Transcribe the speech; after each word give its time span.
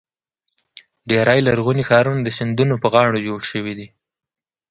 ډېری 1.09 1.39
لرغوني 1.47 1.83
ښارونه 1.89 2.21
د 2.23 2.29
سیندونو 2.37 2.75
پر 2.81 2.87
غاړو 2.93 3.23
جوړ 3.27 3.39
شوي 3.51 3.73
دي. 3.79 3.87